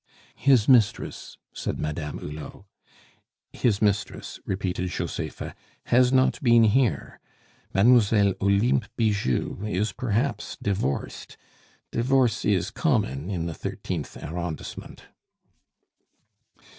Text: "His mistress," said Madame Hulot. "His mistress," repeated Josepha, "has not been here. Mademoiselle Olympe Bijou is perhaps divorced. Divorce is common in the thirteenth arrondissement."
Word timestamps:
"His 0.37 0.67
mistress," 0.67 1.37
said 1.53 1.77
Madame 1.77 2.17
Hulot. 2.17 2.65
"His 3.53 3.83
mistress," 3.83 4.39
repeated 4.47 4.89
Josepha, 4.89 5.53
"has 5.93 6.11
not 6.11 6.41
been 6.41 6.63
here. 6.63 7.19
Mademoiselle 7.71 8.33
Olympe 8.41 8.87
Bijou 8.97 9.63
is 9.63 9.91
perhaps 9.91 10.57
divorced. 10.59 11.37
Divorce 11.91 12.43
is 12.45 12.71
common 12.71 13.29
in 13.29 13.45
the 13.45 13.53
thirteenth 13.53 14.17
arrondissement." 14.17 15.03